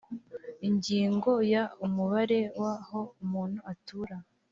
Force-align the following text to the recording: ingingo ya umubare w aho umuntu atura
ingingo 0.67 1.31
ya 1.53 1.63
umubare 1.85 2.39
w 2.59 2.61
aho 2.75 2.99
umuntu 3.23 3.59
atura 3.71 4.15